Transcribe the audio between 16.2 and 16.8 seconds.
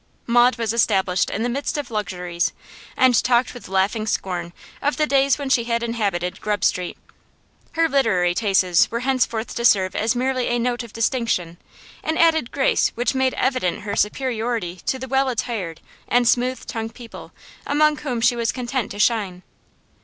smooth